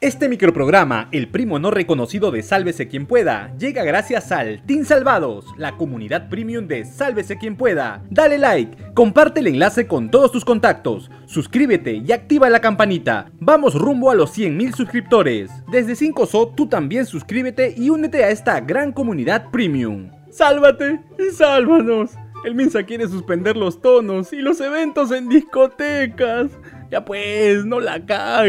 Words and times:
Este 0.00 0.28
microprograma, 0.28 1.08
el 1.10 1.26
primo 1.28 1.58
no 1.58 1.72
reconocido 1.72 2.30
de 2.30 2.44
Sálvese 2.44 2.86
quien 2.86 3.04
pueda, 3.04 3.52
llega 3.58 3.82
gracias 3.82 4.30
al 4.30 4.64
Team 4.64 4.84
Salvados, 4.84 5.46
la 5.56 5.76
comunidad 5.76 6.28
premium 6.28 6.68
de 6.68 6.84
Sálvese 6.84 7.36
quien 7.36 7.56
pueda. 7.56 8.04
Dale 8.08 8.38
like, 8.38 8.94
comparte 8.94 9.40
el 9.40 9.48
enlace 9.48 9.88
con 9.88 10.08
todos 10.08 10.30
tus 10.30 10.44
contactos, 10.44 11.10
suscríbete 11.26 11.94
y 11.94 12.12
activa 12.12 12.48
la 12.48 12.60
campanita. 12.60 13.32
Vamos 13.40 13.74
rumbo 13.74 14.12
a 14.12 14.14
los 14.14 14.38
100.000 14.38 14.72
suscriptores. 14.76 15.50
Desde 15.68 15.94
5SO 15.94 16.54
tú 16.54 16.68
también 16.68 17.04
suscríbete 17.04 17.74
y 17.76 17.90
únete 17.90 18.22
a 18.22 18.30
esta 18.30 18.60
gran 18.60 18.92
comunidad 18.92 19.50
premium. 19.50 20.12
¡Sálvate 20.30 21.00
y 21.18 21.34
sálvanos! 21.34 22.12
El 22.44 22.54
Minsa 22.54 22.84
quiere 22.84 23.08
suspender 23.08 23.56
los 23.56 23.82
tonos 23.82 24.32
y 24.32 24.42
los 24.42 24.60
eventos 24.60 25.10
en 25.10 25.28
discotecas. 25.28 26.52
Ya 26.88 27.04
pues, 27.04 27.64
no 27.64 27.80
la 27.80 28.06
cagues. 28.06 28.48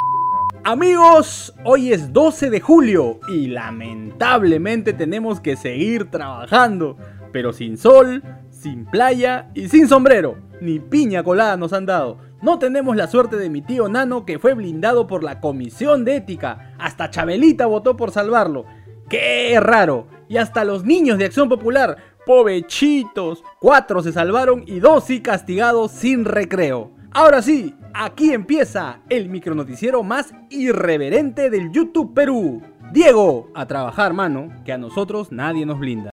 Amigos, 0.65 1.53
hoy 1.63 1.93
es 1.93 2.11
12 2.11 2.49
de 2.49 2.59
julio 2.59 3.21
y 3.29 3.47
lamentablemente 3.47 4.91
tenemos 4.91 5.39
que 5.39 5.55
seguir 5.55 6.11
trabajando, 6.11 6.97
pero 7.31 7.53
sin 7.53 7.77
sol, 7.77 8.21
sin 8.51 8.85
playa 8.85 9.49
y 9.53 9.69
sin 9.69 9.87
sombrero. 9.87 10.37
Ni 10.59 10.79
piña 10.79 11.23
colada 11.23 11.55
nos 11.55 11.71
han 11.71 11.85
dado. 11.85 12.17
No 12.41 12.59
tenemos 12.59 12.97
la 12.97 13.07
suerte 13.07 13.37
de 13.37 13.49
mi 13.49 13.61
tío 13.61 13.87
Nano 13.87 14.25
que 14.25 14.37
fue 14.37 14.53
blindado 14.53 15.07
por 15.07 15.23
la 15.23 15.39
Comisión 15.39 16.03
de 16.03 16.17
Ética. 16.17 16.73
Hasta 16.77 17.09
Chabelita 17.09 17.65
votó 17.65 17.95
por 17.95 18.11
salvarlo. 18.11 18.65
¡Qué 19.09 19.57
raro! 19.61 20.07
Y 20.27 20.37
hasta 20.37 20.65
los 20.65 20.83
niños 20.83 21.17
de 21.17 21.25
Acción 21.25 21.47
Popular, 21.47 21.97
povechitos. 22.25 23.43
Cuatro 23.59 24.03
se 24.03 24.11
salvaron 24.11 24.63
y 24.67 24.79
dos 24.79 25.05
sí 25.05 25.21
castigados 25.21 25.91
sin 25.91 26.25
recreo. 26.25 26.98
Ahora 27.11 27.41
sí, 27.41 27.73
aquí 27.95 28.33
empieza 28.33 28.99
el 29.09 29.29
micronoticiero 29.29 30.03
más 30.03 30.31
irreverente 30.51 31.49
del 31.49 31.71
YouTube 31.71 32.13
Perú. 32.13 32.61
Diego, 32.93 33.49
a 33.55 33.65
trabajar, 33.65 34.13
mano, 34.13 34.49
que 34.63 34.73
a 34.73 34.77
nosotros 34.77 35.31
nadie 35.31 35.65
nos 35.65 35.79
blinda. 35.79 36.11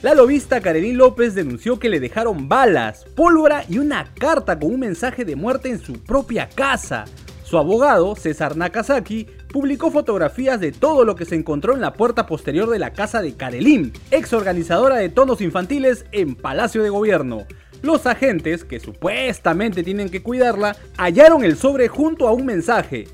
La 0.00 0.14
lobista 0.14 0.60
Karelín 0.60 0.96
López 0.96 1.34
denunció 1.34 1.80
que 1.80 1.88
le 1.88 1.98
dejaron 1.98 2.48
balas, 2.48 3.04
pólvora 3.16 3.64
y 3.68 3.78
una 3.78 4.14
carta 4.14 4.60
con 4.60 4.74
un 4.74 4.80
mensaje 4.80 5.24
de 5.24 5.34
muerte 5.34 5.70
en 5.70 5.80
su 5.80 6.04
propia 6.04 6.48
casa. 6.48 7.04
Su 7.42 7.58
abogado, 7.58 8.14
César 8.14 8.56
Nakazaki, 8.56 9.26
publicó 9.52 9.90
fotografías 9.90 10.60
de 10.60 10.70
todo 10.70 11.04
lo 11.04 11.16
que 11.16 11.24
se 11.24 11.34
encontró 11.34 11.74
en 11.74 11.80
la 11.80 11.94
puerta 11.94 12.26
posterior 12.26 12.70
de 12.70 12.78
la 12.78 12.92
casa 12.92 13.22
de 13.22 13.34
Karelín, 13.34 13.92
ex 14.12 14.32
organizadora 14.32 14.96
de 14.96 15.08
tonos 15.08 15.40
infantiles 15.40 16.04
en 16.12 16.36
Palacio 16.36 16.84
de 16.84 16.90
Gobierno. 16.90 17.46
Los 17.86 18.04
agentes, 18.04 18.64
que 18.64 18.80
supuestamente 18.80 19.84
tienen 19.84 20.08
que 20.08 20.20
cuidarla, 20.20 20.76
hallaron 20.98 21.44
el 21.44 21.56
sobre 21.56 21.86
junto 21.86 22.26
a 22.26 22.32
un 22.32 22.44
mensaje. 22.44 23.06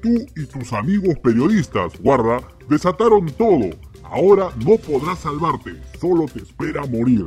Tú 0.00 0.24
y 0.36 0.46
tus 0.46 0.72
amigos 0.72 1.18
periodistas, 1.18 2.00
guarda, 2.00 2.40
desataron 2.68 3.26
todo. 3.32 3.70
Ahora 4.04 4.50
no 4.64 4.76
podrás 4.76 5.18
salvarte, 5.18 5.72
solo 6.00 6.26
te 6.32 6.44
espera 6.44 6.86
morir. 6.86 7.24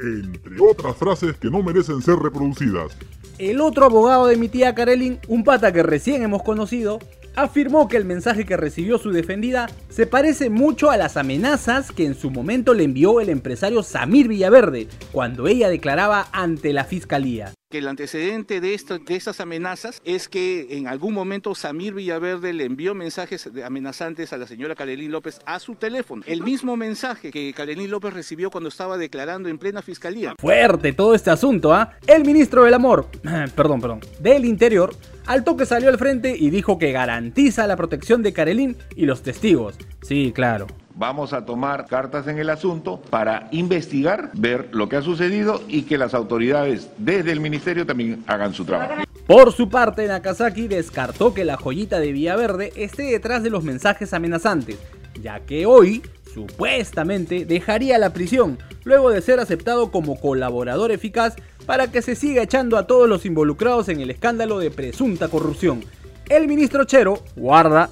Entre 0.00 0.56
otras 0.58 0.96
frases 0.96 1.36
que 1.36 1.50
no 1.50 1.62
merecen 1.62 2.00
ser 2.00 2.16
reproducidas. 2.16 2.96
El 3.36 3.60
otro 3.60 3.84
abogado 3.84 4.26
de 4.26 4.38
mi 4.38 4.48
tía 4.48 4.74
Karelin, 4.74 5.18
un 5.28 5.44
pata 5.44 5.70
que 5.70 5.82
recién 5.82 6.22
hemos 6.22 6.42
conocido, 6.42 6.98
afirmó 7.42 7.88
que 7.88 7.96
el 7.96 8.04
mensaje 8.04 8.44
que 8.44 8.56
recibió 8.56 8.98
su 8.98 9.10
defendida 9.10 9.68
se 9.88 10.06
parece 10.06 10.50
mucho 10.50 10.90
a 10.90 10.96
las 10.96 11.16
amenazas 11.16 11.92
que 11.92 12.04
en 12.04 12.14
su 12.14 12.30
momento 12.30 12.74
le 12.74 12.84
envió 12.84 13.20
el 13.20 13.28
empresario 13.28 13.82
Samir 13.82 14.28
Villaverde 14.28 14.88
cuando 15.12 15.46
ella 15.46 15.68
declaraba 15.68 16.28
ante 16.32 16.72
la 16.72 16.84
fiscalía 16.84 17.52
que 17.68 17.78
el 17.78 17.88
antecedente 17.88 18.62
de, 18.62 18.72
estas 18.72 19.40
amenazas 19.40 20.00
es 20.06 20.28
que 20.28 20.78
en 20.78 20.86
algún 20.86 21.12
momento 21.12 21.54
Samir 21.54 21.92
Villaverde 21.92 22.54
le 22.54 22.64
envió 22.64 22.94
mensajes 22.94 23.50
amenazantes 23.62 24.32
a 24.32 24.38
la 24.38 24.46
señora 24.46 24.74
Karelín 24.74 25.12
López 25.12 25.40
a 25.44 25.58
su 25.58 25.74
teléfono. 25.74 26.22
El 26.26 26.42
mismo 26.42 26.78
mensaje 26.78 27.30
que 27.30 27.52
Karelín 27.52 27.90
López 27.90 28.14
recibió 28.14 28.50
cuando 28.50 28.68
estaba 28.68 28.96
declarando 28.96 29.50
en 29.50 29.58
plena 29.58 29.82
fiscalía. 29.82 30.34
Fuerte 30.38 30.94
todo 30.94 31.14
este 31.14 31.30
asunto, 31.30 31.74
¿ah? 31.74 31.98
El 32.06 32.24
ministro 32.24 32.64
del 32.64 32.72
Amor, 32.72 33.06
perdón, 33.54 33.82
perdón, 33.82 34.00
del 34.18 34.46
Interior, 34.46 34.94
al 35.26 35.44
toque 35.44 35.66
salió 35.66 35.90
al 35.90 35.98
frente 35.98 36.34
y 36.38 36.48
dijo 36.48 36.78
que 36.78 36.90
garantiza 36.92 37.66
la 37.66 37.76
protección 37.76 38.22
de 38.22 38.32
Karelín 38.32 38.78
y 38.96 39.04
los 39.04 39.22
testigos. 39.22 39.76
Sí, 40.00 40.32
claro. 40.34 40.68
Vamos 40.98 41.32
a 41.32 41.46
tomar 41.46 41.86
cartas 41.86 42.26
en 42.26 42.38
el 42.38 42.50
asunto 42.50 43.00
para 43.08 43.46
investigar, 43.52 44.30
ver 44.32 44.68
lo 44.72 44.88
que 44.88 44.96
ha 44.96 45.02
sucedido 45.02 45.62
y 45.68 45.82
que 45.82 45.96
las 45.96 46.12
autoridades 46.12 46.90
desde 46.98 47.30
el 47.30 47.38
ministerio 47.38 47.86
también 47.86 48.24
hagan 48.26 48.52
su 48.52 48.64
trabajo. 48.64 49.04
Por 49.24 49.52
su 49.52 49.68
parte, 49.68 50.08
Nakazaki 50.08 50.66
descartó 50.66 51.34
que 51.34 51.44
la 51.44 51.56
joyita 51.56 52.00
de 52.00 52.10
Villaverde 52.10 52.72
esté 52.74 53.04
detrás 53.04 53.44
de 53.44 53.50
los 53.50 53.62
mensajes 53.62 54.12
amenazantes, 54.12 54.76
ya 55.22 55.38
que 55.38 55.66
hoy 55.66 56.02
supuestamente 56.34 57.44
dejaría 57.44 57.96
la 57.98 58.12
prisión 58.12 58.58
luego 58.82 59.10
de 59.10 59.22
ser 59.22 59.38
aceptado 59.38 59.92
como 59.92 60.18
colaborador 60.18 60.90
eficaz 60.90 61.36
para 61.64 61.92
que 61.92 62.02
se 62.02 62.16
siga 62.16 62.42
echando 62.42 62.76
a 62.76 62.88
todos 62.88 63.08
los 63.08 63.24
involucrados 63.24 63.88
en 63.88 64.00
el 64.00 64.10
escándalo 64.10 64.58
de 64.58 64.72
presunta 64.72 65.28
corrupción. 65.28 65.84
El 66.28 66.48
ministro 66.48 66.82
Chero, 66.82 67.22
guarda, 67.36 67.88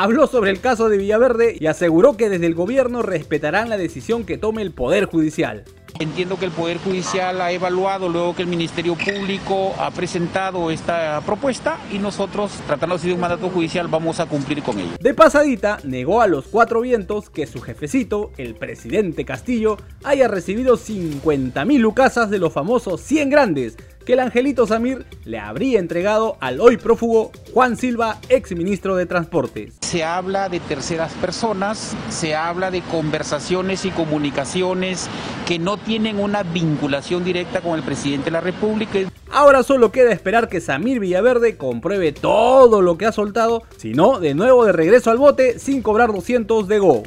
habló 0.00 0.26
sobre 0.26 0.50
el 0.50 0.60
caso 0.60 0.88
de 0.88 0.96
Villaverde 0.96 1.58
y 1.60 1.66
aseguró 1.66 2.16
que 2.16 2.30
desde 2.30 2.46
el 2.46 2.54
gobierno 2.54 3.02
respetarán 3.02 3.68
la 3.68 3.76
decisión 3.76 4.24
que 4.24 4.38
tome 4.38 4.62
el 4.62 4.72
Poder 4.72 5.04
Judicial. 5.04 5.64
Entiendo 5.98 6.38
que 6.38 6.46
el 6.46 6.52
Poder 6.52 6.78
Judicial 6.78 7.38
ha 7.42 7.52
evaluado 7.52 8.08
luego 8.08 8.34
que 8.34 8.40
el 8.40 8.48
Ministerio 8.48 8.96
Público 8.96 9.74
ha 9.78 9.90
presentado 9.90 10.70
esta 10.70 11.20
propuesta 11.26 11.78
y 11.92 11.98
nosotros, 11.98 12.50
tratándose 12.66 13.08
de 13.08 13.12
un 13.12 13.20
mandato 13.20 13.50
judicial, 13.50 13.88
vamos 13.88 14.20
a 14.20 14.26
cumplir 14.26 14.62
con 14.62 14.78
ello. 14.78 14.92
De 14.98 15.12
pasadita, 15.12 15.78
negó 15.84 16.22
a 16.22 16.28
los 16.28 16.46
cuatro 16.46 16.80
vientos 16.80 17.28
que 17.28 17.46
su 17.46 17.60
jefecito, 17.60 18.30
el 18.38 18.54
presidente 18.54 19.26
Castillo, 19.26 19.76
haya 20.02 20.28
recibido 20.28 20.78
50 20.78 21.62
mil 21.66 21.82
lucasas 21.82 22.30
de 22.30 22.38
los 22.38 22.54
famosos 22.54 23.02
100 23.02 23.28
grandes 23.28 23.76
que 24.04 24.14
el 24.14 24.20
angelito 24.20 24.66
Samir 24.66 25.06
le 25.24 25.38
habría 25.38 25.78
entregado 25.78 26.36
al 26.40 26.60
hoy 26.60 26.76
prófugo 26.76 27.30
Juan 27.52 27.76
Silva, 27.76 28.18
ex 28.28 28.52
ministro 28.52 28.96
de 28.96 29.06
Transportes. 29.06 29.74
Se 29.80 30.04
habla 30.04 30.48
de 30.48 30.60
terceras 30.60 31.12
personas, 31.14 31.96
se 32.08 32.34
habla 32.34 32.70
de 32.70 32.82
conversaciones 32.82 33.84
y 33.84 33.90
comunicaciones 33.90 35.08
que 35.46 35.58
no 35.58 35.76
tienen 35.76 36.18
una 36.18 36.42
vinculación 36.42 37.24
directa 37.24 37.60
con 37.60 37.76
el 37.76 37.82
presidente 37.82 38.26
de 38.26 38.30
la 38.32 38.40
República. 38.40 38.98
Ahora 39.30 39.62
solo 39.62 39.92
queda 39.92 40.12
esperar 40.12 40.48
que 40.48 40.60
Samir 40.60 40.98
Villaverde 40.98 41.56
compruebe 41.56 42.12
todo 42.12 42.82
lo 42.82 42.98
que 42.98 43.06
ha 43.06 43.12
soltado, 43.12 43.62
si 43.76 43.92
no, 43.92 44.18
de 44.18 44.34
nuevo 44.34 44.64
de 44.64 44.72
regreso 44.72 45.10
al 45.10 45.18
bote 45.18 45.58
sin 45.58 45.82
cobrar 45.82 46.12
200 46.12 46.66
de 46.66 46.78
Go. 46.78 47.02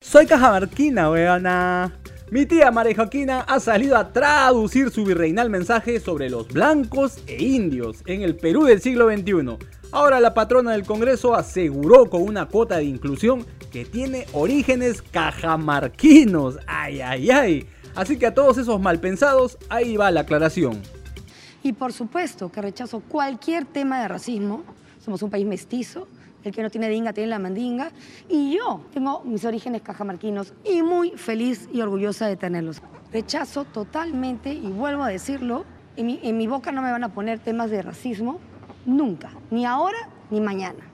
Soy 0.00 0.26
Cajamarquina, 0.26 1.10
weona. 1.10 1.92
Mi 2.30 2.46
tía 2.46 2.70
María 2.70 2.94
Joaquina 2.94 3.40
ha 3.40 3.60
salido 3.60 3.96
a 3.96 4.12
traducir 4.12 4.90
su 4.90 5.04
virreinal 5.04 5.50
mensaje 5.50 6.00
sobre 6.00 6.30
los 6.30 6.48
blancos 6.48 7.18
e 7.26 7.42
indios 7.42 7.98
en 8.06 8.22
el 8.22 8.36
Perú 8.36 8.64
del 8.64 8.80
siglo 8.80 9.10
XXI. 9.10 9.58
Ahora 9.90 10.20
la 10.20 10.32
patrona 10.32 10.72
del 10.72 10.86
Congreso 10.86 11.34
aseguró 11.34 12.08
con 12.08 12.22
una 12.22 12.46
cuota 12.46 12.78
de 12.78 12.84
inclusión 12.84 13.44
que 13.70 13.84
tiene 13.84 14.26
orígenes 14.32 15.02
cajamarquinos. 15.02 16.58
Ay, 16.66 17.02
ay, 17.02 17.30
ay. 17.30 17.66
Así 17.94 18.18
que 18.18 18.26
a 18.26 18.34
todos 18.34 18.56
esos 18.56 18.80
malpensados, 18.80 19.58
ahí 19.68 19.98
va 19.98 20.10
la 20.10 20.20
aclaración. 20.20 20.80
Y 21.62 21.74
por 21.74 21.92
supuesto 21.92 22.50
que 22.50 22.62
rechazo 22.62 23.00
cualquier 23.00 23.66
tema 23.66 24.00
de 24.00 24.08
racismo. 24.08 24.64
Somos 25.04 25.22
un 25.22 25.30
país 25.30 25.46
mestizo, 25.46 26.08
el 26.44 26.54
que 26.54 26.62
no 26.62 26.70
tiene 26.70 26.88
dinga 26.88 27.12
tiene 27.12 27.30
la 27.30 27.38
mandinga. 27.38 27.90
Y 28.28 28.56
yo 28.56 28.82
tengo 28.92 29.22
mis 29.24 29.44
orígenes 29.44 29.82
cajamarquinos 29.82 30.54
y 30.64 30.82
muy 30.82 31.10
feliz 31.12 31.68
y 31.72 31.80
orgullosa 31.80 32.26
de 32.26 32.36
tenerlos. 32.36 32.82
Rechazo 33.12 33.64
totalmente, 33.64 34.52
y 34.52 34.68
vuelvo 34.68 35.02
a 35.02 35.08
decirlo, 35.08 35.64
en 35.96 36.36
mi, 36.36 36.46
boca 36.46 36.72
no 36.72 36.80
me 36.82 36.90
van 36.90 37.04
a 37.04 37.12
poner 37.12 37.38
temas 37.38 37.70
de 37.70 37.82
racismo, 37.82 38.40
nunca, 38.86 39.30
ni 39.50 39.66
ahora 39.66 40.08
ni 40.30 40.40
mañana. 40.40 40.84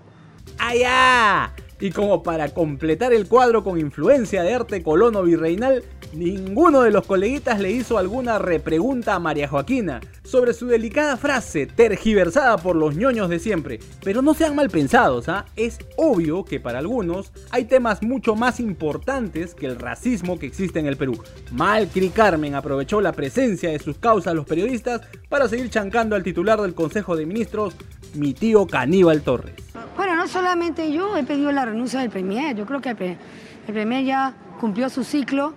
¡Allá! 0.58 1.52
Y 1.80 1.90
como 1.90 2.22
para 2.22 2.48
completar 2.48 3.12
el 3.12 3.28
cuadro 3.28 3.62
con 3.62 3.78
influencia 3.78 4.42
de 4.42 4.52
arte 4.52 4.82
colono 4.82 5.22
virreinal, 5.22 5.84
ninguno 6.12 6.82
de 6.82 6.90
los 6.90 7.06
coleguitas 7.06 7.60
le 7.60 7.70
hizo 7.70 7.98
alguna 7.98 8.38
repregunta 8.38 9.14
a 9.14 9.20
María 9.20 9.48
Joaquina 9.48 10.00
sobre 10.24 10.54
su 10.54 10.66
delicada 10.66 11.16
frase 11.16 11.66
tergiversada 11.66 12.58
por 12.58 12.74
los 12.74 12.96
ñoños 12.96 13.28
de 13.28 13.38
siempre. 13.38 13.78
Pero 14.02 14.22
no 14.22 14.34
sean 14.34 14.56
mal 14.56 14.70
pensados, 14.70 15.28
¿ah? 15.28 15.46
Es 15.54 15.78
obvio 15.96 16.44
que 16.44 16.58
para 16.58 16.80
algunos 16.80 17.32
hay 17.50 17.64
temas 17.64 18.02
mucho 18.02 18.34
más 18.34 18.58
importantes 18.58 19.54
que 19.54 19.66
el 19.66 19.78
racismo 19.78 20.38
que 20.38 20.46
existe 20.46 20.80
en 20.80 20.86
el 20.86 20.96
Perú. 20.96 21.22
Malcri 21.52 22.10
Carmen 22.10 22.54
aprovechó 22.54 23.00
la 23.00 23.12
presencia 23.12 23.70
de 23.70 23.78
sus 23.78 23.98
causas 23.98 24.34
los 24.34 24.46
periodistas 24.46 25.02
para 25.28 25.48
seguir 25.48 25.70
chancando 25.70 26.16
al 26.16 26.24
titular 26.24 26.60
del 26.60 26.74
Consejo 26.74 27.16
de 27.16 27.26
Ministros, 27.26 27.74
mi 28.14 28.34
tío 28.34 28.66
Caníbal 28.66 29.22
Torres. 29.22 29.54
No 30.18 30.26
solamente 30.26 30.90
yo 30.90 31.16
he 31.16 31.22
pedido 31.22 31.52
la 31.52 31.64
renuncia 31.64 32.00
del 32.00 32.10
Premier, 32.10 32.56
yo 32.56 32.66
creo 32.66 32.80
que 32.80 32.90
el, 32.90 33.16
Premier 33.72 34.04
ya 34.04 34.34
cumplió 34.58 34.88
su 34.88 35.04
ciclo 35.04 35.54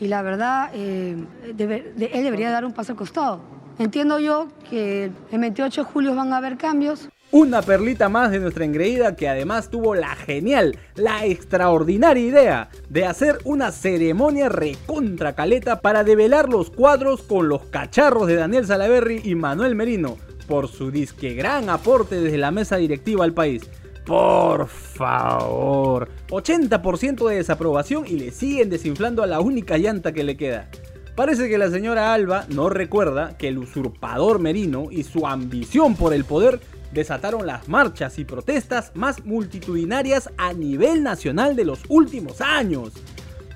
y 0.00 0.08
la 0.08 0.22
verdad, 0.22 0.70
eh, 0.72 1.22
él 1.44 2.22
debería 2.24 2.50
dar 2.50 2.64
un 2.64 2.72
paso 2.72 2.92
al 2.92 2.96
costado. 2.96 3.42
Entiendo 3.78 4.20
yo 4.20 4.48
que 4.70 5.12
el 5.30 5.38
28 5.38 5.82
de 5.82 5.86
julio 5.86 6.14
van 6.14 6.32
a 6.32 6.38
haber 6.38 6.56
cambios. 6.56 7.10
Una 7.30 7.60
perlita 7.60 8.08
más 8.08 8.30
de 8.30 8.40
nuestra 8.40 8.64
engreída 8.64 9.14
que 9.14 9.28
además 9.28 9.68
tuvo 9.68 9.94
la 9.94 10.16
genial, 10.16 10.78
la 10.94 11.26
extraordinaria 11.26 12.24
idea 12.24 12.68
de 12.88 13.04
hacer 13.04 13.36
una 13.44 13.70
ceremonia 13.70 14.48
recontra 14.48 15.34
caleta 15.34 15.82
para 15.82 16.04
develar 16.04 16.48
los 16.48 16.70
cuadros 16.70 17.20
con 17.20 17.50
los 17.50 17.66
cacharros 17.66 18.28
de 18.28 18.36
Daniel 18.36 18.66
Salaverry 18.66 19.20
y 19.24 19.34
Manuel 19.34 19.74
Merino 19.74 20.16
por 20.48 20.66
su 20.66 20.90
disque 20.90 21.34
gran 21.34 21.70
aporte 21.70 22.20
desde 22.20 22.38
la 22.38 22.50
mesa 22.50 22.76
directiva 22.76 23.24
al 23.24 23.34
país. 23.34 23.62
Por 24.04 24.66
favor, 24.68 26.08
80% 26.30 27.28
de 27.28 27.36
desaprobación 27.36 28.06
y 28.06 28.18
le 28.18 28.30
siguen 28.30 28.70
desinflando 28.70 29.22
a 29.22 29.26
la 29.26 29.40
única 29.40 29.76
llanta 29.76 30.12
que 30.12 30.24
le 30.24 30.36
queda. 30.36 30.70
Parece 31.14 31.48
que 31.48 31.58
la 31.58 31.70
señora 31.70 32.14
Alba 32.14 32.46
no 32.48 32.70
recuerda 32.70 33.36
que 33.36 33.48
el 33.48 33.58
usurpador 33.58 34.38
Merino 34.38 34.86
y 34.90 35.02
su 35.02 35.26
ambición 35.26 35.94
por 35.94 36.14
el 36.14 36.24
poder 36.24 36.60
desataron 36.92 37.46
las 37.46 37.68
marchas 37.68 38.18
y 38.18 38.24
protestas 38.24 38.92
más 38.94 39.24
multitudinarias 39.26 40.30
a 40.38 40.54
nivel 40.54 41.02
nacional 41.02 41.54
de 41.54 41.66
los 41.66 41.80
últimos 41.88 42.40
años. 42.40 42.92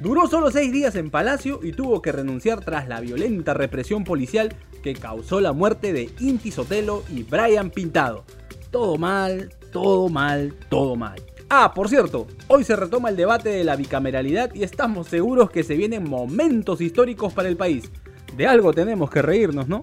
Duró 0.01 0.27
solo 0.27 0.51
seis 0.51 0.73
días 0.73 0.97
en 0.97 1.11
Palacio 1.11 1.61
y 1.63 1.73
tuvo 1.73 2.03
que 2.03 2.13
renunciar 2.13 2.65
tras 2.65 2.89
la 2.89 3.01
violenta 3.01 3.55
represión 3.55 4.05
policial 4.05 4.55
que 4.83 4.95
causó 4.95 5.41
la 5.41 5.53
muerte 5.53 5.93
de 5.93 6.11
Inti 6.21 6.51
Sotelo 6.51 7.05
y 7.09 7.23
Brian 7.23 7.71
Pintado. 7.71 8.25
Todo 8.71 8.99
mal, 8.99 9.55
todo 9.71 10.09
mal, 10.09 10.55
todo 10.69 10.97
mal. 10.97 11.23
Ah, 11.49 11.73
por 11.75 11.89
cierto, 11.89 12.27
hoy 12.49 12.65
se 12.65 12.77
retoma 12.77 13.11
el 13.11 13.17
debate 13.17 13.51
de 13.51 13.65
la 13.65 13.77
bicameralidad 13.77 14.55
y 14.55 14.63
estamos 14.63 15.09
seguros 15.09 15.51
que 15.51 15.63
se 15.63 15.77
vienen 15.77 16.09
momentos 16.09 16.81
históricos 16.81 17.33
para 17.33 17.49
el 17.49 17.57
país. 17.57 17.91
De 18.37 18.47
algo 18.47 18.73
tenemos 18.73 19.11
que 19.11 19.21
reírnos, 19.21 19.69
¿no? 19.69 19.83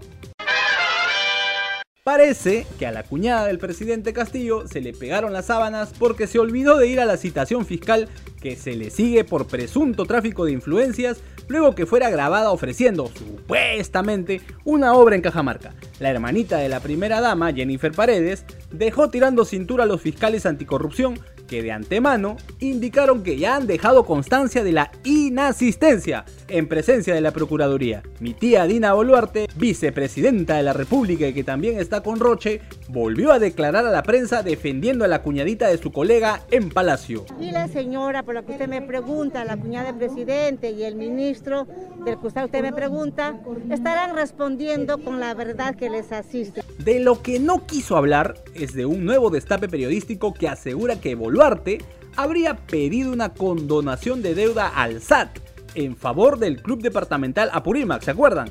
Parece 2.09 2.65
que 2.79 2.87
a 2.87 2.91
la 2.91 3.03
cuñada 3.03 3.45
del 3.45 3.59
presidente 3.59 4.13
Castillo 4.13 4.67
se 4.67 4.81
le 4.81 4.93
pegaron 4.93 5.31
las 5.31 5.45
sábanas 5.45 5.93
porque 5.99 6.25
se 6.25 6.39
olvidó 6.39 6.79
de 6.79 6.87
ir 6.87 6.99
a 6.99 7.05
la 7.05 7.17
citación 7.17 7.67
fiscal 7.67 8.09
que 8.41 8.55
se 8.55 8.75
le 8.75 8.89
sigue 8.89 9.23
por 9.23 9.45
presunto 9.45 10.05
tráfico 10.05 10.43
de 10.43 10.53
influencias 10.53 11.19
luego 11.47 11.75
que 11.75 11.85
fuera 11.85 12.09
grabada 12.09 12.49
ofreciendo 12.49 13.11
supuestamente 13.15 14.41
una 14.65 14.95
obra 14.95 15.17
en 15.17 15.21
Cajamarca. 15.21 15.75
La 15.99 16.09
hermanita 16.09 16.57
de 16.57 16.69
la 16.69 16.79
primera 16.79 17.21
dama, 17.21 17.53
Jennifer 17.53 17.91
Paredes, 17.91 18.43
dejó 18.71 19.11
tirando 19.11 19.45
cintura 19.45 19.83
a 19.83 19.87
los 19.87 20.01
fiscales 20.01 20.47
anticorrupción 20.47 21.19
que 21.49 21.63
de 21.63 21.71
antemano 21.71 22.37
indicaron 22.59 23.23
que 23.23 23.37
ya 23.37 23.55
han 23.55 23.67
dejado 23.67 24.05
constancia 24.05 24.63
de 24.63 24.71
la 24.71 24.91
inasistencia 25.03 26.23
en 26.47 26.67
presencia 26.67 27.13
de 27.13 27.21
la 27.21 27.31
Procuraduría. 27.31 28.03
Mi 28.19 28.33
tía 28.33 28.65
Dina 28.65 28.93
Boluarte, 28.93 29.47
vicepresidenta 29.55 30.57
de 30.57 30.63
la 30.63 30.73
República 30.73 31.27
y 31.27 31.33
que 31.33 31.43
también 31.43 31.79
está 31.79 32.01
con 32.01 32.19
Roche, 32.19 32.61
volvió 32.89 33.31
a 33.31 33.39
declarar 33.39 33.85
a 33.85 33.91
la 33.91 34.03
prensa 34.03 34.41
defendiendo 34.41 35.05
a 35.05 35.07
la 35.07 35.21
cuñadita 35.21 35.67
de 35.67 35.77
su 35.77 35.91
colega 35.91 36.41
en 36.49 36.69
Palacio. 36.69 37.25
Y 37.39 37.51
la 37.51 37.67
señora, 37.67 38.23
por 38.23 38.33
lo 38.33 38.45
que 38.45 38.53
usted 38.53 38.67
me 38.67 38.81
pregunta, 38.81 39.45
la 39.45 39.57
cuñada 39.57 39.91
del 39.91 39.95
presidente 39.95 40.71
y 40.71 40.83
el 40.83 40.95
ministro 40.95 41.67
del 42.03 42.19
que 42.19 42.27
usted 42.27 42.61
me 42.61 42.73
pregunta, 42.73 43.39
estarán 43.69 44.15
respondiendo 44.15 44.97
con 44.97 45.19
la 45.19 45.33
verdad 45.35 45.75
que 45.75 45.89
les 45.89 46.11
asiste. 46.11 46.63
De 46.79 46.99
lo 46.99 47.21
que 47.21 47.39
no 47.39 47.65
quiso 47.67 47.95
hablar 47.95 48.35
es 48.55 48.73
de 48.73 48.85
un 48.85 49.05
nuevo 49.05 49.29
destape 49.29 49.69
periodístico 49.69 50.33
que 50.33 50.47
asegura 50.47 50.99
que 50.99 51.13
Boluarte 51.13 51.77
habría 52.15 52.55
pedido 52.55 53.13
una 53.13 53.29
condonación 53.29 54.23
de 54.23 54.33
deuda 54.33 54.67
al 54.67 54.99
SAT 54.99 55.37
en 55.75 55.95
favor 55.95 56.39
del 56.39 56.61
club 56.61 56.81
departamental 56.81 57.49
Apurímac, 57.53 58.01
¿se 58.01 58.11
acuerdan? 58.11 58.49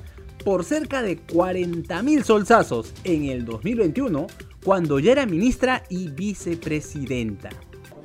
Por 0.49 0.65
cerca 0.65 1.03
de 1.03 1.19
40 1.19 2.03
mil 2.03 2.25
solsazos 2.25 2.95
en 3.05 3.27
el 3.27 3.45
2021, 3.45 4.29
cuando 4.65 4.99
ya 4.99 5.13
era 5.13 5.27
ministra 5.27 5.83
y 5.91 6.09
vicepresidenta. 6.09 7.51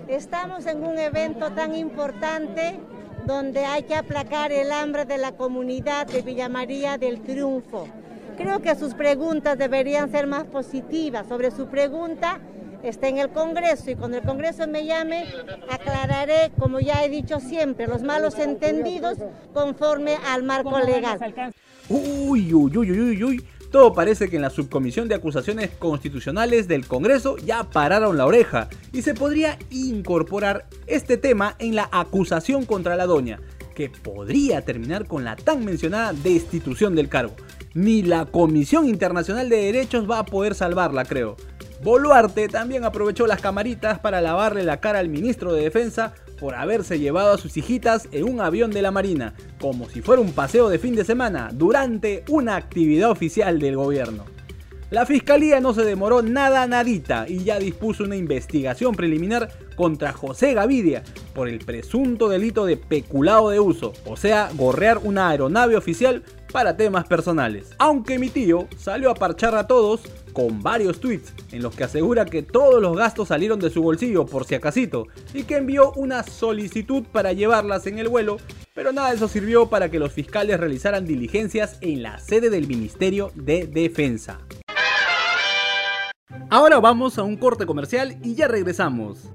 Estamos 0.09 0.65
en 0.65 0.83
un 0.83 0.99
evento 0.99 1.53
tan 1.53 1.73
importante 1.73 2.81
donde 3.25 3.63
hay 3.63 3.83
que 3.83 3.95
aplacar 3.95 4.51
el 4.51 4.73
hambre 4.73 5.05
de 5.05 5.19
la 5.19 5.31
comunidad 5.37 6.05
de 6.05 6.21
Villa 6.21 6.49
María 6.49 6.97
del 6.97 7.21
Triunfo. 7.21 7.87
Creo 8.35 8.61
que 8.61 8.75
sus 8.75 8.93
preguntas 8.93 9.57
deberían 9.57 10.11
ser 10.11 10.27
más 10.27 10.43
positivas. 10.43 11.25
Sobre 11.29 11.49
su 11.49 11.67
pregunta, 11.67 12.41
está 12.83 13.07
en 13.07 13.19
el 13.19 13.29
Congreso 13.29 13.89
y 13.89 13.95
cuando 13.95 14.17
el 14.17 14.23
Congreso 14.25 14.67
me 14.67 14.85
llame 14.85 15.27
aclararé, 15.69 16.51
como 16.59 16.81
ya 16.81 17.05
he 17.05 17.09
dicho 17.09 17.39
siempre, 17.39 17.87
los 17.87 18.03
malos 18.03 18.37
entendidos 18.37 19.17
conforme 19.53 20.17
al 20.27 20.43
marco 20.43 20.77
legal. 20.79 21.52
Uy, 21.89 22.53
uy, 22.53 22.77
uy, 22.77 22.91
uy, 22.91 23.23
uy. 23.23 23.43
Todo 23.71 23.93
parece 23.93 24.29
que 24.29 24.35
en 24.35 24.43
la 24.43 24.51
subcomisión 24.51 25.07
de 25.07 25.15
acusaciones 25.15 25.71
constitucionales 25.79 26.67
del 26.67 26.85
Congreso 26.85 27.37
ya 27.37 27.63
pararon 27.63 28.17
la 28.17 28.25
oreja 28.25 28.69
y 28.91 29.01
se 29.01 29.15
podría 29.15 29.57
incorporar 29.71 30.67
este 30.85 31.17
tema 31.17 31.55
en 31.57 31.75
la 31.75 31.89
acusación 31.91 32.65
contra 32.65 32.95
la 32.95 33.07
doña, 33.07 33.39
que 33.73 33.89
podría 33.89 34.61
terminar 34.61 35.07
con 35.07 35.23
la 35.23 35.35
tan 35.35 35.65
mencionada 35.65 36.13
destitución 36.13 36.95
del 36.95 37.09
cargo. 37.09 37.35
Ni 37.73 38.03
la 38.03 38.25
Comisión 38.25 38.87
Internacional 38.87 39.49
de 39.49 39.57
Derechos 39.57 40.09
va 40.09 40.19
a 40.19 40.25
poder 40.25 40.53
salvarla, 40.53 41.05
creo. 41.05 41.35
Boluarte 41.83 42.47
también 42.47 42.85
aprovechó 42.85 43.27
las 43.27 43.41
camaritas 43.41 43.99
para 43.99 44.21
lavarle 44.21 44.63
la 44.63 44.79
cara 44.79 44.99
al 44.99 45.09
ministro 45.09 45.51
de 45.51 45.63
Defensa 45.63 46.13
por 46.39 46.55
haberse 46.55 46.99
llevado 46.99 47.33
a 47.33 47.37
sus 47.37 47.57
hijitas 47.57 48.07
en 48.11 48.23
un 48.23 48.41
avión 48.41 48.71
de 48.71 48.81
la 48.81 48.91
Marina, 48.91 49.33
como 49.59 49.89
si 49.89 50.01
fuera 50.01 50.21
un 50.21 50.33
paseo 50.33 50.69
de 50.69 50.79
fin 50.79 50.95
de 50.95 51.05
semana, 51.05 51.49
durante 51.53 52.23
una 52.29 52.55
actividad 52.55 53.11
oficial 53.11 53.59
del 53.59 53.75
gobierno. 53.75 54.25
La 54.93 55.07
fiscalía 55.07 55.59
no 55.59 55.73
se 55.73 55.83
demoró 55.83 56.21
nada 56.21 56.67
nadita 56.67 57.25
y 57.27 57.43
ya 57.43 57.57
dispuso 57.57 58.03
una 58.03 58.15
investigación 58.15 58.93
preliminar 58.93 59.49
contra 59.75 60.13
José 60.13 60.53
Gavidia 60.53 61.01
por 61.33 61.49
el 61.49 61.57
presunto 61.59 62.29
delito 62.29 62.65
de 62.67 62.77
peculado 62.77 63.49
de 63.49 63.59
uso, 63.59 63.93
o 64.05 64.15
sea, 64.15 64.51
gorrear 64.53 64.99
una 64.99 65.29
aeronave 65.29 65.75
oficial 65.75 66.21
para 66.51 66.77
temas 66.77 67.05
personales. 67.05 67.71
Aunque 67.79 68.19
mi 68.19 68.29
tío 68.29 68.67
salió 68.77 69.09
a 69.09 69.15
parchar 69.15 69.55
a 69.55 69.65
todos 69.65 70.01
con 70.33 70.61
varios 70.61 70.99
tweets 70.99 71.33
en 71.51 71.61
los 71.61 71.75
que 71.75 71.85
asegura 71.85 72.25
que 72.25 72.43
todos 72.43 72.81
los 72.81 72.97
gastos 72.97 73.29
salieron 73.29 73.59
de 73.59 73.69
su 73.69 73.81
bolsillo 73.81 74.25
por 74.25 74.45
si 74.45 74.55
acasito 74.55 75.07
y 75.33 75.43
que 75.43 75.57
envió 75.57 75.93
una 75.93 76.23
solicitud 76.23 77.03
para 77.11 77.31
llevarlas 77.33 77.87
en 77.87 77.99
el 77.99 78.09
vuelo, 78.09 78.37
pero 78.73 78.91
nada 78.91 79.09
de 79.09 79.15
eso 79.15 79.27
sirvió 79.27 79.69
para 79.69 79.89
que 79.89 79.99
los 79.99 80.11
fiscales 80.11 80.59
realizaran 80.59 81.05
diligencias 81.05 81.77
en 81.81 82.03
la 82.03 82.17
sede 82.17 82.49
del 82.49 82.67
Ministerio 82.67 83.31
de 83.35 83.67
Defensa. 83.67 84.39
Ahora 86.49 86.79
vamos 86.79 87.17
a 87.17 87.23
un 87.23 87.37
corte 87.37 87.65
comercial 87.65 88.17
y 88.23 88.35
ya 88.35 88.47
regresamos. 88.47 89.31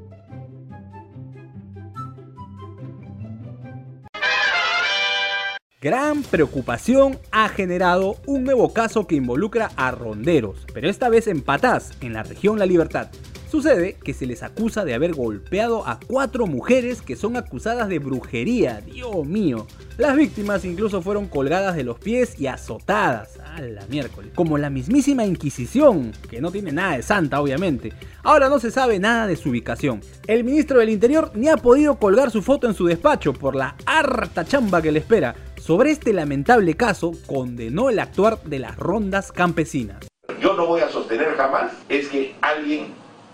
Gran 5.81 6.25
preocupación 6.25 7.21
ha 7.31 7.49
generado 7.49 8.17
un 8.27 8.43
nuevo 8.43 8.73
caso 8.73 9.07
que 9.07 9.15
involucra 9.15 9.71
a 9.77 9.93
ronderos, 9.93 10.67
pero 10.75 10.91
esta 10.91 11.09
vez 11.09 11.29
en 11.29 11.41
Patás, 11.41 11.93
en 12.01 12.15
la 12.15 12.25
región 12.25 12.59
La 12.59 12.67
Libertad. 12.67 13.11
Sucede 13.49 13.95
que 13.95 14.13
se 14.13 14.27
les 14.27 14.43
acusa 14.43 14.85
de 14.85 14.93
haber 14.93 15.15
golpeado 15.15 15.87
a 15.87 16.01
cuatro 16.05 16.49
mujeres 16.49 17.01
que 17.01 17.15
son 17.15 17.37
acusadas 17.37 17.89
de 17.89 18.01
brujería, 18.01 18.81
Dios 18.81 19.25
mío. 19.25 19.69
Las 19.97 20.17
víctimas 20.17 20.65
incluso 20.65 21.01
fueron 21.01 21.29
colgadas 21.29 21.77
de 21.77 21.85
los 21.85 21.99
pies 21.99 22.39
y 22.41 22.49
azotadas, 22.49 23.39
a 23.39 23.63
la 23.63 23.87
miércoles, 23.87 24.33
como 24.35 24.59
la 24.59 24.71
mismísima 24.71 25.25
Inquisición, 25.25 26.13
que 26.29 26.41
no 26.41 26.51
tiene 26.51 26.73
nada 26.73 26.97
de 26.97 27.03
santa 27.03 27.41
obviamente. 27.41 27.93
Ahora 28.25 28.49
no 28.49 28.59
se 28.59 28.71
sabe 28.71 28.99
nada 28.99 29.27
de 29.27 29.37
su 29.37 29.51
ubicación. 29.51 30.01
El 30.27 30.45
ministro 30.45 30.81
del 30.81 30.91
Interior 30.91 31.31
ni 31.35 31.49
ha 31.49 31.57
podido 31.57 31.99
colgar 31.99 32.31
su 32.31 32.43
foto 32.43 32.67
en 32.67 32.75
su 32.75 32.85
despacho 32.85 33.33
por 33.33 33.55
la 33.55 33.77
harta 33.87 34.45
chamba 34.45 34.83
que 34.83 34.93
le 34.93 34.99
espera, 34.99 35.35
sobre 35.69 35.91
este 35.91 36.15
lamentable 36.15 36.79
caso 36.79 37.13
condenó 37.27 37.91
el 37.91 37.99
actuar 37.99 38.43
de 38.43 38.59
las 38.59 38.75
rondas 38.79 39.31
campesinas. 39.31 40.09
Yo 40.41 40.55
no 40.55 40.65
voy 40.65 40.81
a 40.81 40.89
sostener 40.89 41.37
jamás 41.37 41.73
es 41.91 42.09
que 42.09 42.35
alguien 42.41 42.87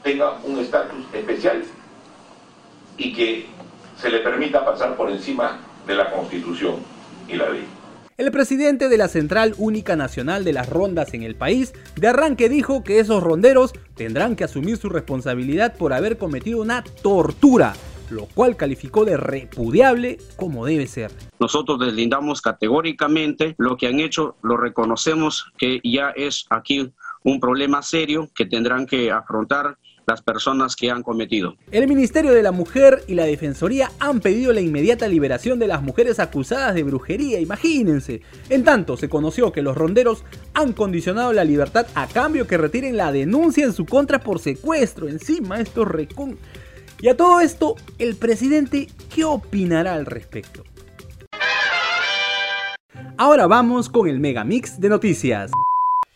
tenga 0.03 0.41
un 0.43 0.59
estatus 0.59 1.07
especial 1.13 1.63
y 2.97 3.15
que 3.15 3.47
se 3.97 4.11
le 4.11 4.19
permita 4.19 4.65
pasar 4.65 4.97
por 4.97 5.11
encima 5.11 5.61
de 5.87 5.95
la 5.95 6.11
constitución 6.11 6.79
y 7.29 7.37
la 7.37 7.51
ley. 7.51 7.67
El 8.17 8.33
presidente 8.33 8.89
de 8.89 8.99
la 8.99 9.07
Central 9.07 9.55
Única 9.57 9.95
Nacional 9.95 10.43
de 10.43 10.55
las 10.55 10.69
Rondas 10.69 11.15
en 11.15 11.23
el 11.23 11.37
país 11.37 11.73
de 11.95 12.09
arranque 12.09 12.49
dijo 12.49 12.83
que 12.83 12.99
esos 12.99 13.23
ronderos 13.23 13.75
tendrán 13.95 14.35
que 14.35 14.43
asumir 14.43 14.77
su 14.77 14.89
responsabilidad 14.89 15.77
por 15.77 15.93
haber 15.93 16.19
cometido 16.19 16.61
una 16.61 16.83
tortura 16.83 17.75
lo 18.15 18.27
cual 18.27 18.57
calificó 18.57 19.05
de 19.05 19.17
repudiable 19.17 20.19
como 20.37 20.65
debe 20.65 20.87
ser. 20.87 21.11
Nosotros 21.39 21.79
deslindamos 21.81 22.41
categóricamente 22.41 23.55
lo 23.59 23.77
que 23.77 23.89
han 23.89 24.01
hecho, 24.01 24.37
lo 24.43 24.57
reconocemos 24.57 25.53
que 25.59 25.81
ya 25.85 26.11
es 26.11 26.47
aquí 26.51 26.93
un 27.25 27.41
problema 27.41 27.83
serio 27.83 28.29
que 28.35 28.47
tendrán 28.47 28.87
que 28.87 29.11
afrontar 29.11 29.77
las 30.07 30.23
personas 30.23 30.77
que 30.77 30.91
han 30.91 31.03
cometido. 31.03 31.57
El 31.71 31.89
Ministerio 31.89 32.33
de 32.33 32.43
la 32.43 32.53
Mujer 32.53 33.03
y 33.07 33.15
la 33.15 33.25
Defensoría 33.25 33.91
han 33.99 34.21
pedido 34.21 34.53
la 34.53 34.61
inmediata 34.61 35.09
liberación 35.09 35.59
de 35.59 35.67
las 35.67 35.83
mujeres 35.83 36.21
acusadas 36.21 36.75
de 36.75 36.83
brujería, 36.83 37.41
imagínense. 37.41 38.21
En 38.51 38.65
tanto, 38.65 38.97
se 38.97 39.09
conoció 39.09 39.53
que 39.53 39.63
los 39.63 39.77
ronderos 39.77 40.25
han 40.53 40.73
condicionado 40.75 41.33
la 41.33 41.45
libertad 41.45 41.87
a 41.95 42.07
cambio 42.07 42.47
que 42.47 42.59
retiren 42.59 42.97
la 42.97 43.13
denuncia 43.13 43.65
en 43.65 43.73
su 43.73 43.87
contra 43.87 44.21
por 44.21 44.39
secuestro. 44.39 45.09
Encima, 45.09 45.61
esto 45.61 45.85
recon... 45.85 46.39
Y 47.01 47.09
a 47.09 47.17
todo 47.17 47.41
esto, 47.41 47.77
el 47.99 48.17
presidente, 48.17 48.89
¿qué 49.15 49.25
opinará 49.25 49.95
al 49.95 50.07
respecto? 50.07 50.65
Ahora 53.17 53.47
vamos 53.47 53.89
con 53.89 54.09
el 54.09 54.19
megamix 54.21 54.81
de 54.81 54.89
noticias. 54.89 55.51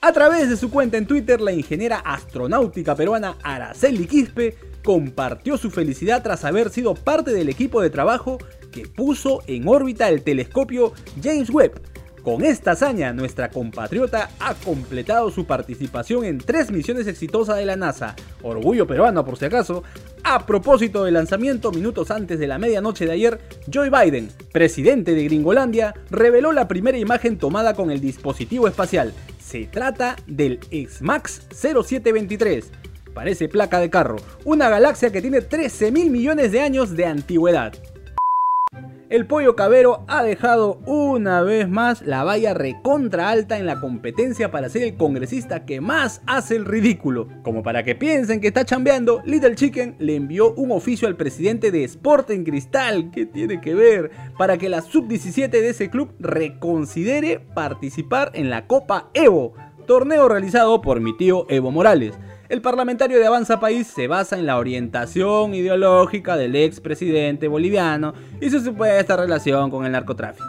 A 0.00 0.12
través 0.12 0.48
de 0.48 0.56
su 0.56 0.70
cuenta 0.70 0.96
en 0.96 1.06
Twitter, 1.06 1.40
la 1.40 1.52
ingeniera 1.52 1.98
astronáutica 1.98 2.94
peruana 2.94 3.36
Araceli 3.42 4.06
Quispe 4.06 4.56
compartió 4.84 5.58
su 5.58 5.70
felicidad 5.70 6.22
tras 6.22 6.44
haber 6.44 6.70
sido 6.70 6.94
parte 6.94 7.32
del 7.32 7.48
equipo 7.48 7.80
de 7.82 7.90
trabajo 7.90 8.38
que 8.70 8.86
puso 8.86 9.42
en 9.46 9.66
órbita 9.68 10.08
el 10.08 10.22
telescopio 10.22 10.92
James 11.22 11.50
Webb. 11.50 11.80
Con 12.28 12.44
esta 12.44 12.72
hazaña, 12.72 13.14
nuestra 13.14 13.48
compatriota 13.48 14.28
ha 14.38 14.52
completado 14.52 15.30
su 15.30 15.46
participación 15.46 16.26
en 16.26 16.36
tres 16.36 16.70
misiones 16.70 17.06
exitosas 17.06 17.56
de 17.56 17.64
la 17.64 17.74
NASA, 17.74 18.16
orgullo 18.42 18.86
peruano 18.86 19.24
por 19.24 19.38
si 19.38 19.46
acaso. 19.46 19.82
A 20.24 20.44
propósito 20.44 21.04
del 21.04 21.14
lanzamiento 21.14 21.72
minutos 21.72 22.10
antes 22.10 22.38
de 22.38 22.46
la 22.46 22.58
medianoche 22.58 23.06
de 23.06 23.12
ayer, 23.12 23.40
Joe 23.72 23.88
Biden, 23.88 24.28
presidente 24.52 25.14
de 25.14 25.24
Gringolandia, 25.24 25.94
reveló 26.10 26.52
la 26.52 26.68
primera 26.68 26.98
imagen 26.98 27.38
tomada 27.38 27.72
con 27.72 27.90
el 27.90 28.02
dispositivo 28.02 28.68
espacial, 28.68 29.14
se 29.40 29.64
trata 29.64 30.16
del 30.26 30.60
SMAX 30.70 31.46
0723. 31.48 32.70
Parece 33.14 33.48
placa 33.48 33.80
de 33.80 33.88
carro. 33.88 34.16
Una 34.44 34.68
galaxia 34.68 35.10
que 35.10 35.22
tiene 35.22 35.40
13 35.40 35.90
mil 35.92 36.10
millones 36.10 36.52
de 36.52 36.60
años 36.60 36.94
de 36.94 37.06
antigüedad. 37.06 37.72
El 39.10 39.26
pollo 39.26 39.56
cabero 39.56 40.04
ha 40.06 40.22
dejado 40.22 40.82
una 40.84 41.40
vez 41.40 41.66
más 41.66 42.02
la 42.02 42.24
valla 42.24 42.52
recontra 42.52 43.30
alta 43.30 43.58
en 43.58 43.64
la 43.64 43.80
competencia 43.80 44.50
para 44.50 44.68
ser 44.68 44.82
el 44.82 44.96
congresista 44.98 45.64
que 45.64 45.80
más 45.80 46.20
hace 46.26 46.56
el 46.56 46.66
ridículo. 46.66 47.26
Como 47.42 47.62
para 47.62 47.84
que 47.84 47.94
piensen 47.94 48.38
que 48.38 48.48
está 48.48 48.66
chambeando, 48.66 49.22
Little 49.24 49.54
Chicken 49.54 49.96
le 49.98 50.14
envió 50.14 50.52
un 50.52 50.72
oficio 50.72 51.08
al 51.08 51.16
presidente 51.16 51.70
de 51.70 51.84
Sporting 51.84 52.44
Cristal, 52.44 53.10
que 53.10 53.24
tiene 53.24 53.62
que 53.62 53.74
ver, 53.74 54.10
para 54.36 54.58
que 54.58 54.68
la 54.68 54.82
sub-17 54.82 55.48
de 55.48 55.70
ese 55.70 55.88
club 55.88 56.14
reconsidere 56.18 57.40
participar 57.54 58.30
en 58.34 58.50
la 58.50 58.66
Copa 58.66 59.08
Evo, 59.14 59.54
torneo 59.88 60.28
realizado 60.28 60.82
por 60.82 61.00
mi 61.00 61.16
tío 61.16 61.46
Evo 61.48 61.70
Morales. 61.70 62.16
El 62.50 62.60
parlamentario 62.60 63.18
de 63.18 63.26
Avanza 63.26 63.58
País 63.58 63.86
se 63.86 64.06
basa 64.06 64.38
en 64.38 64.44
la 64.44 64.58
orientación 64.58 65.54
ideológica 65.54 66.36
del 66.36 66.56
expresidente 66.56 67.48
boliviano 67.48 68.12
y 68.38 68.50
su 68.50 68.60
supuesta 68.60 69.16
relación 69.16 69.70
con 69.70 69.86
el 69.86 69.92
narcotráfico. 69.92 70.46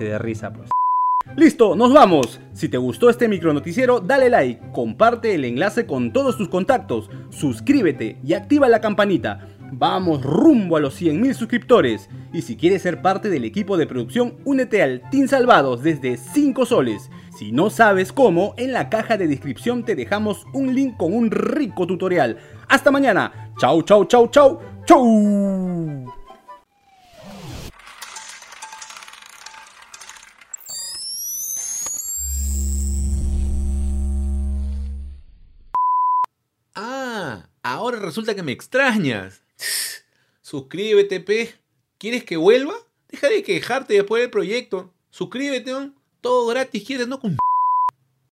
de 0.00 0.18
risa, 0.18 0.52
pues. 0.52 0.70
Listo, 1.36 1.76
nos 1.76 1.92
vamos. 1.92 2.40
Si 2.52 2.68
te 2.68 2.78
gustó 2.78 3.08
este 3.10 3.28
micronoticiero, 3.28 4.00
dale 4.00 4.28
like, 4.28 4.72
comparte 4.72 5.36
el 5.36 5.44
enlace 5.44 5.86
con 5.86 6.12
todos 6.12 6.36
tus 6.36 6.48
contactos, 6.48 7.10
suscríbete 7.30 8.18
y 8.24 8.34
activa 8.34 8.68
la 8.68 8.80
campanita. 8.80 9.46
Vamos 9.70 10.22
rumbo 10.22 10.76
a 10.76 10.80
los 10.80 11.00
100.000 11.00 11.34
suscriptores. 11.34 12.08
Y 12.32 12.42
si 12.42 12.56
quieres 12.56 12.82
ser 12.82 13.02
parte 13.02 13.28
del 13.28 13.44
equipo 13.44 13.76
de 13.76 13.86
producción, 13.86 14.34
únete 14.44 14.82
al 14.82 15.08
Team 15.10 15.28
Salvados 15.28 15.82
desde 15.82 16.16
5 16.16 16.66
soles. 16.66 17.10
Si 17.38 17.52
no 17.52 17.70
sabes 17.70 18.12
cómo, 18.12 18.52
en 18.56 18.72
la 18.72 18.90
caja 18.90 19.16
de 19.16 19.28
descripción 19.28 19.84
te 19.84 19.94
dejamos 19.94 20.44
un 20.52 20.74
link 20.74 20.96
con 20.96 21.14
un 21.14 21.30
rico 21.30 21.86
tutorial. 21.86 22.36
Hasta 22.66 22.90
mañana. 22.90 23.52
Chau, 23.60 23.80
chau, 23.82 24.06
chau, 24.06 24.26
chau, 24.26 24.60
chau. 24.84 26.04
Ah, 36.74 37.48
ahora 37.62 38.00
resulta 38.00 38.34
que 38.34 38.42
me 38.42 38.50
extrañas. 38.50 39.44
Suscríbete, 40.42 41.20
pe. 41.20 41.54
¿Quieres 41.98 42.24
que 42.24 42.36
vuelva? 42.36 42.74
Deja 43.08 43.28
de 43.28 43.44
quejarte 43.44 43.94
después 43.94 44.24
del 44.24 44.30
proyecto. 44.30 44.92
Suscríbete, 45.10 45.70
todo 46.20 46.46
gratis, 46.48 46.84
quieres, 46.84 47.08
no 47.08 47.20
con 47.20 47.36